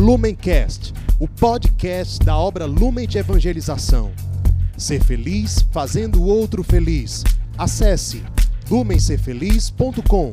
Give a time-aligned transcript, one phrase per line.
[0.00, 4.10] Lumencast, o podcast da obra Lumen de Evangelização.
[4.74, 7.22] Ser feliz fazendo o outro feliz.
[7.58, 8.24] Acesse
[8.70, 10.32] lumencerfeliz.com.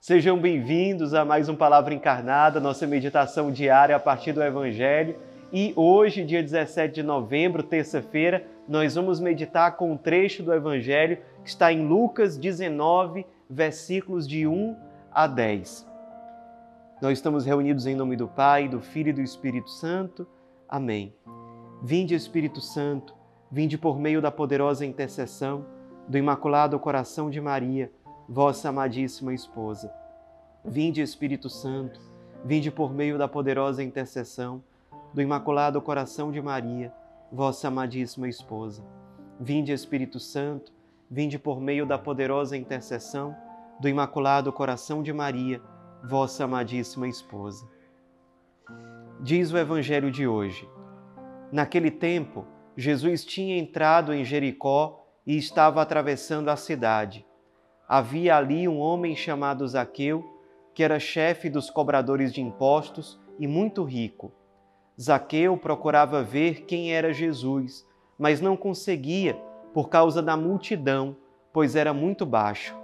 [0.00, 5.16] Sejam bem-vindos a mais um Palavra Encarnada, nossa meditação diária a partir do Evangelho.
[5.52, 11.18] E hoje, dia 17 de novembro, terça-feira, nós vamos meditar com um trecho do Evangelho
[11.42, 14.76] que está em Lucas 19, versículos de 1
[15.10, 15.88] a 10.
[17.02, 20.24] Nós estamos reunidos em nome do Pai, do Filho e do Espírito Santo.
[20.68, 21.12] Amém.
[21.82, 23.12] Vinde, Espírito Santo,
[23.50, 25.66] vinde por meio da poderosa intercessão
[26.06, 27.90] do Imaculado Coração de Maria
[28.28, 29.92] vossa amadíssima esposa.
[30.64, 32.00] Vinde, Espírito Santo,
[32.44, 34.62] vinde por meio da poderosa intercessão
[35.12, 36.94] do Imaculado Coração de Maria,
[37.32, 38.84] vossa amadíssima esposa.
[39.38, 40.72] Vinde, Espírito Santo,
[41.10, 43.34] vinde por meio da poderosa intercessão
[43.80, 45.60] do Imaculado Coração de Maria,
[46.08, 47.68] vossa amadíssima esposa.
[49.20, 50.68] Diz o Evangelho de hoje.
[51.52, 57.26] Naquele tempo, Jesus tinha entrado em Jericó e estava atravessando a cidade
[57.90, 60.24] havia ali um homem chamado Zaqueu,
[60.72, 64.30] que era chefe dos cobradores de impostos e muito rico.
[65.00, 67.86] Zaqueu procurava ver quem era Jesus,
[68.18, 69.34] mas não conseguia
[69.72, 71.16] por causa da multidão,
[71.52, 72.76] pois era muito baixo.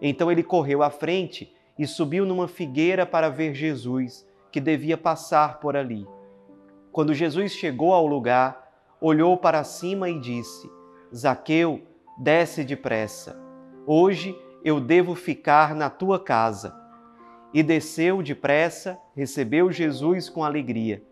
[0.00, 5.60] Então ele correu à frente e subiu numa figueira para ver Jesus, que devia passar
[5.60, 6.06] por ali.
[6.90, 10.68] Quando Jesus chegou ao lugar, olhou para cima e disse:
[11.14, 11.82] Zaqueu,
[12.18, 13.44] desce depressa
[13.86, 16.74] Hoje eu devo ficar na tua casa.
[17.52, 21.02] E desceu depressa, recebeu Jesus com alegria.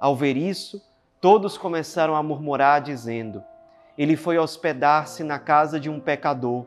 [0.00, 0.80] Ao ver isso,
[1.20, 3.42] todos começaram a murmurar, dizendo:
[3.96, 6.66] Ele foi hospedar-se na casa de um pecador.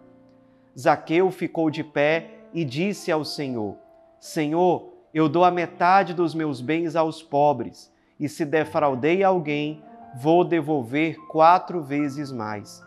[0.78, 3.78] Zaqueu ficou de pé e disse ao Senhor:
[4.20, 9.84] Senhor, eu dou a metade dos meus bens aos pobres, e se defraudei alguém,
[10.16, 12.84] vou devolver quatro vezes mais.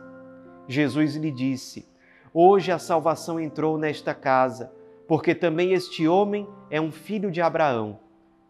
[0.69, 1.89] Jesus lhe disse:
[2.33, 4.73] Hoje a salvação entrou nesta casa,
[5.07, 7.99] porque também este homem é um filho de Abraão.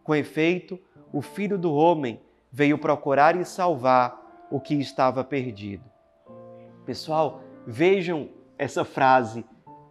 [0.03, 0.79] Com efeito,
[1.15, 2.19] o filho do homem
[2.51, 5.85] veio procurar e salvar o que estava perdido.
[6.85, 8.27] Pessoal, vejam
[8.57, 9.45] essa frase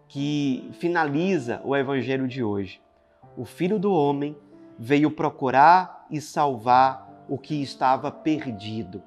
[0.07, 2.79] que finaliza o evangelho de hoje.
[3.39, 4.37] O filho do homem
[4.79, 9.03] veio procurar e salvar o que estava perdido.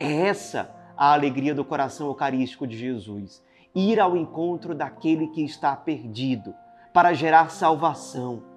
[0.00, 3.40] É essa a alegria do coração eucarístico de Jesus
[3.72, 6.52] ir ao encontro daquele que está perdido,
[6.92, 8.55] para gerar salvação.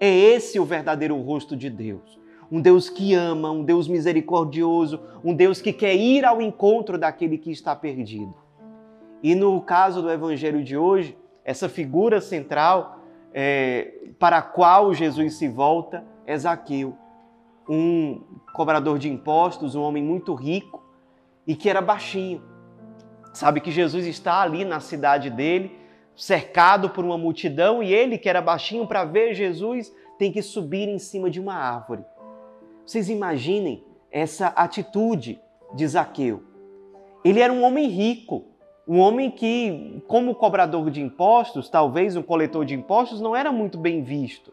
[0.00, 2.18] É esse o verdadeiro rosto de Deus.
[2.50, 7.38] Um Deus que ama, um Deus misericordioso, um Deus que quer ir ao encontro daquele
[7.38, 8.34] que está perdido.
[9.22, 13.00] E no caso do Evangelho de hoje, essa figura central
[13.32, 16.96] é, para a qual Jesus se volta é Zaqueu,
[17.68, 18.20] um
[18.52, 20.82] cobrador de impostos, um homem muito rico
[21.46, 22.42] e que era baixinho
[23.34, 25.76] Sabe que Jesus está ali na cidade dele,
[26.16, 30.88] cercado por uma multidão, e ele, que era baixinho para ver Jesus, tem que subir
[30.88, 32.04] em cima de uma árvore.
[32.86, 35.40] Vocês imaginem essa atitude
[35.74, 36.42] de Zaqueu.
[37.24, 38.44] Ele era um homem rico,
[38.86, 43.78] um homem que, como cobrador de impostos, talvez um coletor de impostos, não era muito
[43.78, 44.52] bem visto.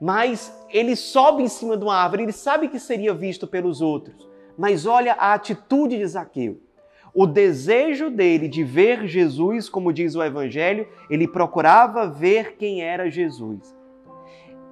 [0.00, 4.26] Mas ele sobe em cima de uma árvore, ele sabe que seria visto pelos outros.
[4.56, 6.60] Mas olha a atitude de Zaqueu
[7.14, 13.10] o desejo dele de ver Jesus, como diz o Evangelho, ele procurava ver quem era
[13.10, 13.76] Jesus.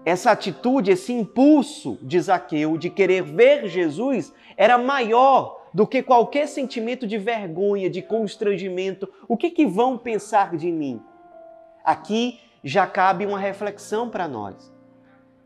[0.05, 6.47] Essa atitude, esse impulso de Zaqueu de querer ver Jesus era maior do que qualquer
[6.47, 9.09] sentimento de vergonha, de constrangimento.
[9.29, 11.03] O que, que vão pensar de mim?
[11.85, 14.73] Aqui já cabe uma reflexão para nós.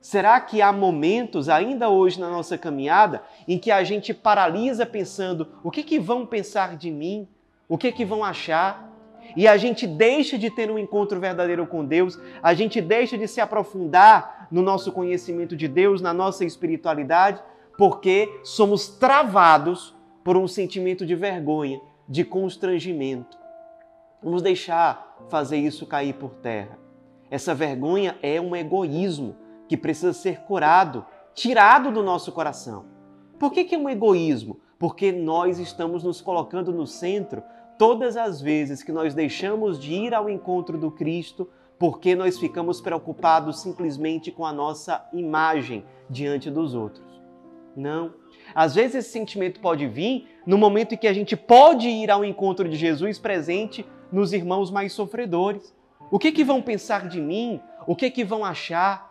[0.01, 5.49] Será que há momentos, ainda hoje na nossa caminhada, em que a gente paralisa pensando:
[5.63, 7.29] o que, que vão pensar de mim?
[7.69, 8.91] O que, que vão achar?
[9.37, 13.29] E a gente deixa de ter um encontro verdadeiro com Deus, a gente deixa de
[13.29, 17.41] se aprofundar no nosso conhecimento de Deus, na nossa espiritualidade,
[17.77, 19.95] porque somos travados
[20.25, 23.39] por um sentimento de vergonha, de constrangimento.
[24.23, 26.79] Vamos deixar fazer isso cair por terra.
[27.31, 29.37] Essa vergonha é um egoísmo
[29.71, 32.87] que precisa ser curado, tirado do nosso coração.
[33.39, 34.59] Por que, que é um egoísmo?
[34.81, 37.41] Porque nós estamos nos colocando no centro
[37.79, 42.81] todas as vezes que nós deixamos de ir ao encontro do Cristo porque nós ficamos
[42.81, 47.07] preocupados simplesmente com a nossa imagem diante dos outros.
[47.77, 48.13] Não.
[48.53, 52.25] Às vezes esse sentimento pode vir no momento em que a gente pode ir ao
[52.25, 55.73] encontro de Jesus presente nos irmãos mais sofredores.
[56.11, 57.61] O que que vão pensar de mim?
[57.87, 59.10] O que que vão achar?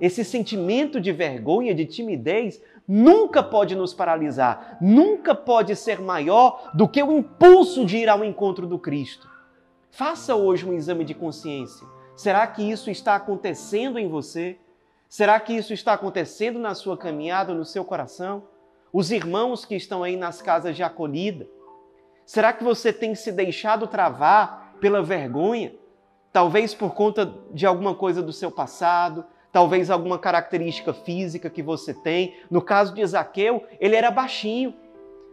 [0.00, 6.88] Esse sentimento de vergonha, de timidez, nunca pode nos paralisar, nunca pode ser maior do
[6.88, 9.28] que o impulso de ir ao encontro do Cristo.
[9.90, 11.86] Faça hoje um exame de consciência.
[12.16, 14.58] Será que isso está acontecendo em você?
[15.08, 18.44] Será que isso está acontecendo na sua caminhada, no seu coração?
[18.92, 21.46] Os irmãos que estão aí nas casas de acolhida?
[22.24, 25.74] Será que você tem se deixado travar pela vergonha?
[26.32, 31.94] Talvez por conta de alguma coisa do seu passado, talvez alguma característica física que você
[31.94, 32.34] tem.
[32.50, 34.74] No caso de Zaqueu, ele era baixinho.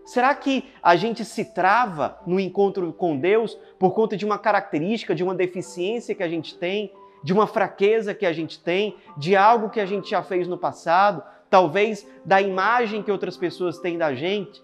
[0.06, 5.16] Será que a gente se trava no encontro com Deus por conta de uma característica,
[5.16, 9.36] de uma deficiência que a gente tem, de uma fraqueza que a gente tem, de
[9.36, 13.98] algo que a gente já fez no passado, talvez da imagem que outras pessoas têm
[13.98, 14.64] da gente?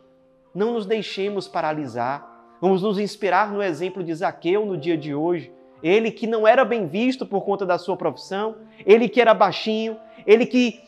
[0.54, 2.30] Não nos deixemos paralisar.
[2.62, 5.52] Vamos nos inspirar no exemplo de Zaqueu no dia de hoje.
[5.84, 8.56] Ele que não era bem visto por conta da sua profissão,
[8.86, 10.80] ele que era baixinho, ele que,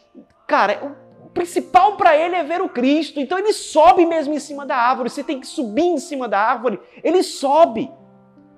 [0.48, 3.20] cara, o principal para ele é ver o Cristo.
[3.20, 5.10] Então ele sobe mesmo em cima da árvore.
[5.10, 6.80] Você tem que subir em cima da árvore.
[7.04, 7.92] Ele sobe.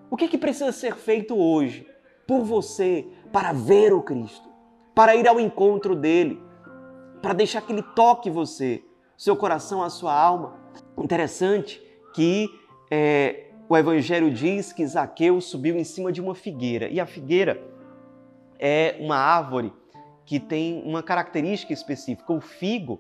[0.09, 1.87] O que, que precisa ser feito hoje
[2.27, 4.47] por você para ver o Cristo,
[4.93, 6.41] para ir ao encontro dele,
[7.21, 8.83] para deixar que ele toque você,
[9.17, 10.55] seu coração, a sua alma?
[10.97, 11.81] Interessante
[12.13, 12.49] que
[12.89, 16.87] é, o Evangelho diz que Zaqueu subiu em cima de uma figueira.
[16.87, 17.61] E a figueira
[18.59, 19.73] é uma árvore
[20.23, 22.31] que tem uma característica específica.
[22.31, 22.99] O figo,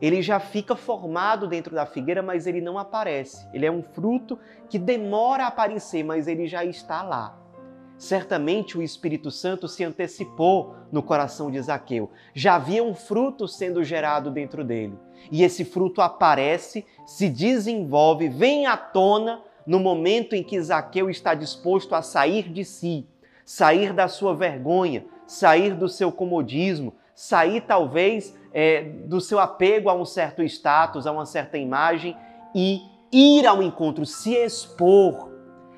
[0.00, 3.46] ele já fica formado dentro da figueira, mas ele não aparece.
[3.54, 4.38] Ele é um fruto
[4.68, 7.38] que demora a aparecer, mas ele já está lá.
[7.96, 12.10] Certamente o Espírito Santo se antecipou no coração de Zaqueu.
[12.34, 14.98] Já havia um fruto sendo gerado dentro dele.
[15.30, 21.34] E esse fruto aparece, se desenvolve, vem à tona no momento em que Zaqueu está
[21.34, 23.06] disposto a sair de si,
[23.44, 29.94] sair da sua vergonha, sair do seu comodismo, sair talvez é, do seu apego a
[29.94, 32.16] um certo status, a uma certa imagem
[32.54, 32.82] e
[33.12, 35.30] ir ao encontro, se expor.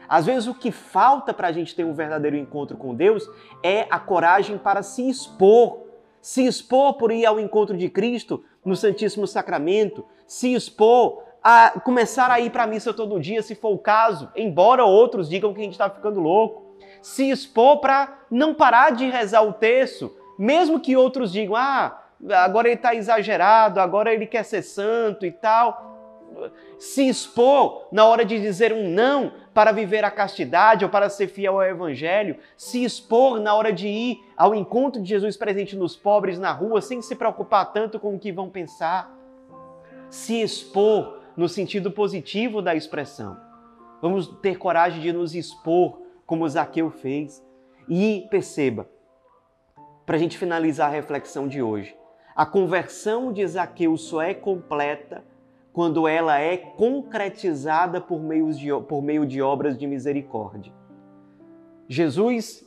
[0.09, 3.29] Às vezes o que falta para a gente ter um verdadeiro encontro com Deus
[3.63, 5.83] é a coragem para se expor.
[6.21, 12.31] Se expor por ir ao encontro de Cristo no Santíssimo Sacramento, se expor a começar
[12.31, 15.61] a ir para a missa todo dia, se for o caso, embora outros digam que
[15.61, 16.75] a gente está ficando louco.
[17.03, 22.69] Se expor para não parar de rezar o terço, mesmo que outros digam, ah, agora
[22.69, 25.93] ele está exagerado, agora ele quer ser santo e tal.
[26.79, 31.29] Se expor na hora de dizer um não para viver a castidade ou para ser
[31.29, 35.95] fiel ao Evangelho, se expor na hora de ir ao encontro de Jesus presente nos
[35.95, 39.15] pobres na rua, sem se preocupar tanto com o que vão pensar.
[40.09, 43.37] Se expor no sentido positivo da expressão.
[44.01, 47.43] Vamos ter coragem de nos expor, como Zaqueu fez.
[47.89, 48.89] E perceba,
[50.07, 51.97] para a gente finalizar a reflexão de hoje,
[52.35, 55.25] a conversão de Zaqueu só é completa
[55.73, 60.73] quando ela é concretizada por meio de, por meio de obras de misericórdia.
[61.89, 62.67] Jesus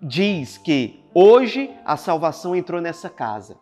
[0.00, 3.56] diz que hoje a salvação entrou nessa casa.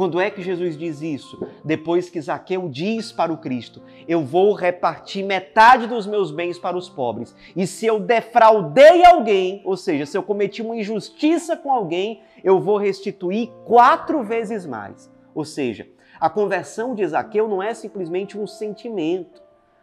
[0.00, 1.46] Quando é que Jesus diz isso?
[1.62, 6.74] Depois que Zaqueu diz para o Cristo: Eu vou repartir metade dos meus bens para
[6.74, 7.36] os pobres.
[7.54, 12.58] E se eu defraudei alguém, ou seja, se eu cometi uma injustiça com alguém, eu
[12.58, 15.12] vou restituir quatro vezes mais.
[15.34, 15.86] Ou seja,
[16.18, 19.42] a conversão de Zaqueu não é simplesmente um sentimento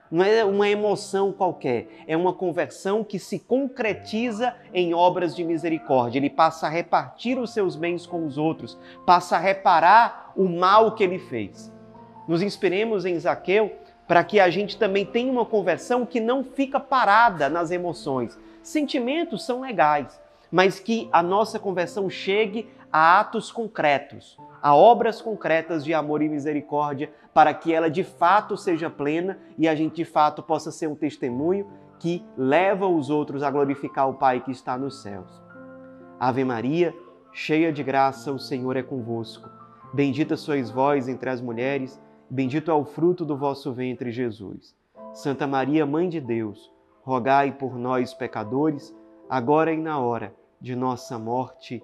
[0.09, 6.19] não é uma emoção qualquer, é uma conversão que se concretiza em obras de misericórdia.
[6.19, 10.95] Ele passa a repartir os seus bens com os outros, passa a reparar o mal
[10.95, 11.71] que ele fez.
[12.27, 13.71] Nos inspiremos em Zaqueu
[14.07, 18.39] para que a gente também tenha uma conversão que não fica parada nas emoções.
[18.63, 25.83] Sentimentos são legais, mas que a nossa conversão chegue a atos concretos, a obras concretas
[25.83, 30.05] de amor e misericórdia, para que ela de fato seja plena e a gente de
[30.05, 31.67] fato possa ser um testemunho
[31.99, 35.41] que leva os outros a glorificar o Pai que está nos céus.
[36.19, 36.95] Ave Maria,
[37.31, 39.49] cheia de graça, o Senhor é convosco.
[39.93, 44.75] Bendita sois vós entre as mulheres, bendito é o fruto do vosso ventre, Jesus.
[45.13, 48.95] Santa Maria, Mãe de Deus, rogai por nós, pecadores,
[49.29, 51.83] agora e na hora de nossa morte.